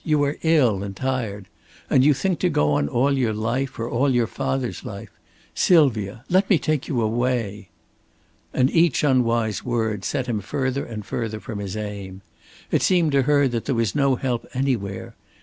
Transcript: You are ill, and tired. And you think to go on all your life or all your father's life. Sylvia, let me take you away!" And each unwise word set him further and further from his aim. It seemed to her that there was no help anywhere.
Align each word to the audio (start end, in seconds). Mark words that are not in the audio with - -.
You 0.03 0.23
are 0.23 0.39
ill, 0.41 0.81
and 0.81 0.95
tired. 0.95 1.47
And 1.87 2.03
you 2.03 2.15
think 2.15 2.39
to 2.39 2.49
go 2.49 2.71
on 2.71 2.87
all 2.89 3.15
your 3.15 3.35
life 3.35 3.77
or 3.77 3.87
all 3.87 4.09
your 4.09 4.25
father's 4.25 4.83
life. 4.83 5.11
Sylvia, 5.53 6.25
let 6.27 6.49
me 6.49 6.57
take 6.57 6.87
you 6.87 7.01
away!" 7.03 7.69
And 8.51 8.71
each 8.71 9.03
unwise 9.03 9.63
word 9.63 10.03
set 10.03 10.25
him 10.25 10.41
further 10.41 10.83
and 10.85 11.05
further 11.05 11.39
from 11.39 11.59
his 11.59 11.77
aim. 11.77 12.21
It 12.71 12.81
seemed 12.81 13.11
to 13.11 13.21
her 13.29 13.47
that 13.49 13.65
there 13.65 13.75
was 13.75 13.93
no 13.93 14.15
help 14.15 14.47
anywhere. 14.55 15.13